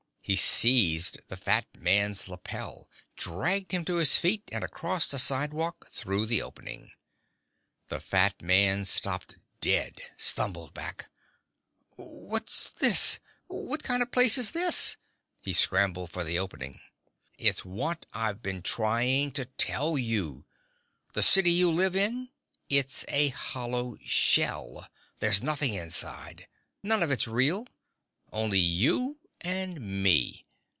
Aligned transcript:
He 0.23 0.35
seized 0.37 1.19
the 1.27 1.35
fat 1.35 1.65
man's 1.77 2.29
lapel, 2.29 2.89
dragged 3.17 3.71
him 3.73 3.83
to 3.85 3.95
his 3.97 4.17
feet 4.17 4.47
and 4.53 4.63
across 4.63 5.07
the 5.07 5.19
sidewalk, 5.19 5.89
through 5.91 6.27
the 6.27 6.41
opening. 6.41 6.91
The 7.89 7.99
fat 7.99 8.41
man 8.41 8.85
stopped 8.85 9.35
dead, 9.59 9.99
stumbled 10.17 10.73
back 10.73 11.09
"What's 11.97 12.69
this? 12.71 13.19
What 13.47 13.83
kind 13.83 14.01
of 14.01 14.11
place 14.11 14.37
is 14.37 14.51
this?" 14.51 14.95
He 15.41 15.51
scrambled 15.53 16.11
for 16.11 16.23
the 16.23 16.39
opening. 16.39 16.79
"It's 17.37 17.65
what 17.65 18.05
I've 18.13 18.41
been 18.43 18.61
trying 18.61 19.31
to 19.31 19.43
tell 19.45 19.97
you. 19.97 20.45
This 21.13 21.27
city 21.27 21.51
you 21.51 21.69
live 21.71 21.95
in 21.95 22.29
it's 22.69 23.03
a 23.09 23.29
hollow 23.29 23.97
shell. 24.05 24.87
There's 25.19 25.41
nothing 25.43 25.73
inside. 25.73 26.47
None 26.83 27.03
of 27.03 27.11
it's 27.11 27.27
real. 27.27 27.65
Only 28.31 28.59
you... 28.59 29.17
and 29.43 30.03
me. 30.03 30.45